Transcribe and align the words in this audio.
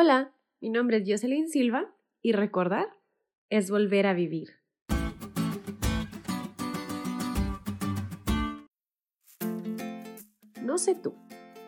Hola, 0.00 0.32
mi 0.60 0.70
nombre 0.70 0.98
es 0.98 1.02
Jocelyn 1.08 1.48
Silva 1.48 1.92
y 2.22 2.30
recordar 2.30 2.86
es 3.50 3.68
volver 3.68 4.06
a 4.06 4.14
vivir. 4.14 4.50
No 10.62 10.78
sé 10.78 10.94
tú, 10.94 11.14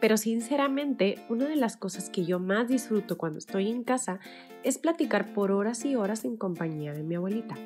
pero 0.01 0.17
sinceramente 0.17 1.17
una 1.29 1.49
de 1.49 1.57
las 1.57 1.77
cosas 1.77 2.09
que 2.09 2.25
yo 2.25 2.39
más 2.39 2.69
disfruto 2.69 3.19
cuando 3.19 3.41
estoy 3.41 3.69
en 3.69 3.83
casa 3.83 4.21
es 4.63 4.79
platicar 4.79 5.35
por 5.35 5.51
horas 5.51 5.85
y 5.85 5.97
horas 5.97 6.25
en 6.25 6.37
compañía 6.37 6.93
de 6.93 7.03
mi 7.03 7.17
abuelita. 7.17 7.57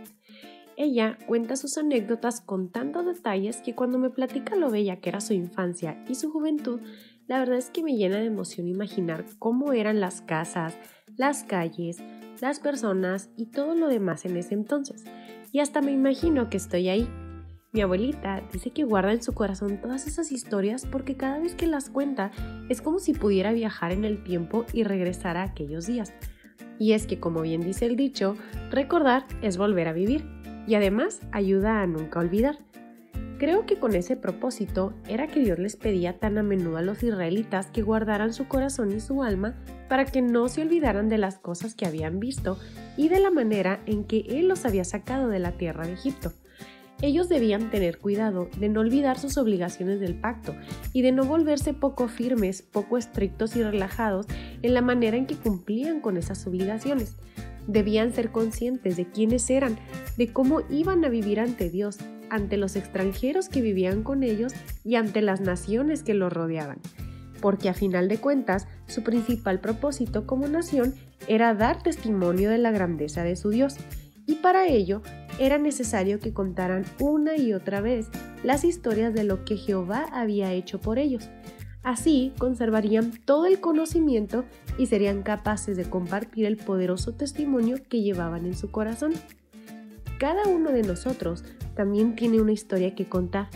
Ella 0.77 1.19
cuenta 1.27 1.57
sus 1.57 1.77
anécdotas 1.77 2.41
con 2.41 2.71
tantos 2.71 3.05
detalles 3.05 3.59
que 3.59 3.75
cuando 3.75 3.99
me 3.99 4.09
platica 4.09 4.57
lo 4.57 4.71
bella 4.71 4.97
que 4.97 5.11
era 5.11 5.21
su 5.21 5.35
infancia 5.35 6.03
y 6.09 6.15
su 6.15 6.33
juventud, 6.33 6.81
la 7.27 7.39
verdad 7.39 7.57
es 7.57 7.71
que 7.71 7.83
me 7.83 7.97
llena 7.97 8.17
de 8.17 8.27
emoción 8.27 8.69
imaginar 8.69 9.25
cómo 9.39 9.73
eran 9.73 10.01
las 10.01 10.21
casas, 10.21 10.77
las 11.17 11.45
calles, 11.45 11.99
las 12.41 12.61
personas 12.61 13.31
y 13.37 13.47
todo 13.47 13.75
lo 13.75 13.89
demás 13.89 14.25
en 14.25 14.37
ese 14.37 14.55
entonces. 14.55 15.05
Y 15.53 15.61
hasta 15.61 15.81
me 15.81 15.93
imagino 15.93 16.51
que 16.51 16.57
estoy 16.57 16.89
ahí. 16.89 17.09
Mi 17.73 17.81
abuelita 17.81 18.43
dice 18.53 18.71
que 18.71 18.85
guarda 18.85 19.13
en 19.13 19.23
su 19.23 19.33
corazón 19.33 19.81
todas 19.81 20.07
esas 20.07 20.33
historias 20.33 20.87
porque 20.87 21.17
cada 21.17 21.39
vez 21.39 21.55
que 21.55 21.67
las 21.67 21.91
cuenta 21.91 22.31
es 22.69 22.83
como 22.83 22.99
si 22.99 23.15
pudiera 23.15 23.53
viajar 23.53 23.93
en 23.93 24.05
el 24.05 24.23
tiempo 24.23 24.65
y 24.73 24.85
regresar 24.85 25.37
a 25.37 25.43
aquellos 25.43 25.87
días. 25.87 26.13
Y 26.79 26.93
es 26.93 27.07
que, 27.07 27.21
como 27.21 27.41
bien 27.43 27.63
dice 27.63 27.87
el 27.87 27.97
dicho, 27.97 28.37
recordar 28.71 29.25
es 29.43 29.57
volver 29.57 29.89
a 29.89 29.93
vivir 29.93 30.25
y 30.67 30.75
además 30.75 31.21
ayuda 31.33 31.83
a 31.83 31.87
nunca 31.87 32.21
olvidar. 32.21 32.59
Creo 33.39 33.67
que 33.67 33.79
con 33.79 33.97
ese 33.97 34.17
propósito 34.17 34.95
era 35.09 35.27
que 35.27 35.41
Dios 35.41 35.59
les 35.59 35.75
pedía 35.77 36.19
tan 36.19 36.39
a 36.39 36.43
menudo 36.43 36.77
a 36.77 36.83
los 36.83 37.03
israelitas 37.03 37.67
que 37.67 37.83
guardaran 37.83 38.33
su 38.33 38.47
corazón 38.47 38.93
y 38.93 39.01
su 39.01 39.23
alma 39.25 39.55
para 39.89 40.05
que 40.05 40.23
no 40.23 40.49
se 40.49 40.63
olvidaran 40.63 41.09
de 41.09 41.19
las 41.19 41.39
cosas 41.39 41.75
que 41.75 41.85
habían 41.85 42.21
visto 42.21 42.59
y 42.97 43.09
de 43.09 43.19
la 43.19 43.31
manera 43.31 43.81
en 43.87 44.05
que 44.05 44.25
Él 44.29 44.47
los 44.47 44.65
había 44.65 44.85
sacado 44.85 45.29
de 45.29 45.41
la 45.41 45.53
tierra 45.53 45.87
de 45.87 45.95
Egipto. 45.95 46.33
Ellos 47.03 47.29
debían 47.29 47.71
tener 47.71 47.99
cuidado 47.99 48.49
de 48.57 48.69
no 48.69 48.81
olvidar 48.81 49.19
sus 49.19 49.37
obligaciones 49.37 49.99
del 49.99 50.15
pacto 50.15 50.55
y 50.93 51.03
de 51.03 51.11
no 51.11 51.25
volverse 51.25 51.75
poco 51.75 52.07
firmes, 52.07 52.63
poco 52.63 52.97
estrictos 52.97 53.57
y 53.57 53.63
relajados 53.63 54.27
en 54.63 54.75
la 54.75 54.81
manera 54.81 55.17
en 55.17 55.27
que 55.27 55.37
cumplían 55.37 56.01
con 56.01 56.17
esas 56.17 56.47
obligaciones. 56.47 57.17
Debían 57.67 58.13
ser 58.13 58.31
conscientes 58.31 58.97
de 58.97 59.07
quiénes 59.07 59.51
eran, 59.51 59.77
de 60.17 60.33
cómo 60.33 60.63
iban 60.71 61.05
a 61.05 61.09
vivir 61.09 61.41
ante 61.41 61.71
Dios 61.71 61.99
ante 62.31 62.57
los 62.57 62.77
extranjeros 62.77 63.49
que 63.49 63.61
vivían 63.61 64.03
con 64.03 64.23
ellos 64.23 64.53
y 64.85 64.97
ante 64.97 65.23
las 65.23 65.41
naciones 65.41 66.03
que 66.03 66.15
los 66.15 66.33
rodeaban, 66.33 66.79
porque 67.41 67.69
a 67.69 67.75
final 67.75 68.09
de 68.09 68.19
cuentas 68.19 68.67
su 68.87 69.03
principal 69.03 69.61
propósito 69.61 70.27
como 70.27 70.49
nación 70.49 70.95
era 71.29 71.55
dar 71.55 71.83
testimonio 71.83 72.51
de 72.51 72.59
la 72.59 72.71
grandeza 72.71 73.23
de 73.23 73.37
su 73.37 73.51
Dios, 73.51 73.77
y 74.27 74.37
para 74.37 74.67
ello 74.67 75.03
era 75.39 75.59
necesario 75.59 76.19
que 76.19 76.33
contaran 76.33 76.85
una 76.99 77.37
y 77.37 77.53
otra 77.53 77.81
vez 77.81 78.09
las 78.43 78.65
historias 78.65 79.15
de 79.15 79.25
lo 79.25 79.45
que 79.45 79.57
Jehová 79.57 80.07
había 80.13 80.53
hecho 80.53 80.81
por 80.81 80.99
ellos. 80.99 81.29
Así 81.83 82.33
conservarían 82.39 83.13
todo 83.27 83.45
el 83.45 83.61
conocimiento 83.61 84.45
y 84.79 84.87
serían 84.87 85.23
capaces 85.23 85.77
de 85.77 85.85
compartir 85.85 86.47
el 86.47 86.57
poderoso 86.57 87.13
testimonio 87.13 87.77
que 87.89 88.01
llevaban 88.01 88.47
en 88.47 88.57
su 88.57 88.71
corazón. 88.71 89.13
Cada 90.19 90.47
uno 90.47 90.71
de 90.71 90.83
nosotros 90.83 91.45
también 91.75 92.15
tiene 92.15 92.41
una 92.41 92.53
historia 92.53 92.95
que 92.95 93.07
contar. 93.07 93.49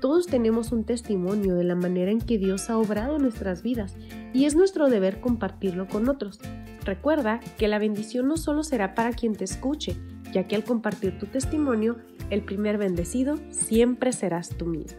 Todos 0.00 0.26
tenemos 0.26 0.72
un 0.72 0.84
testimonio 0.84 1.54
de 1.54 1.64
la 1.64 1.74
manera 1.74 2.10
en 2.10 2.20
que 2.20 2.38
Dios 2.38 2.68
ha 2.70 2.76
obrado 2.76 3.18
nuestras 3.18 3.62
vidas 3.62 3.94
y 4.34 4.44
es 4.44 4.54
nuestro 4.54 4.88
deber 4.88 5.20
compartirlo 5.20 5.88
con 5.88 6.08
otros. 6.08 6.40
Recuerda 6.84 7.40
que 7.56 7.68
la 7.68 7.78
bendición 7.78 8.26
no 8.26 8.36
solo 8.36 8.64
será 8.64 8.94
para 8.94 9.12
quien 9.12 9.34
te 9.34 9.44
escuche, 9.44 9.96
ya 10.32 10.48
que 10.48 10.56
al 10.56 10.64
compartir 10.64 11.18
tu 11.18 11.26
testimonio, 11.26 11.98
el 12.30 12.42
primer 12.44 12.78
bendecido 12.78 13.38
siempre 13.50 14.12
serás 14.12 14.48
tú 14.50 14.66
mismo. 14.66 14.98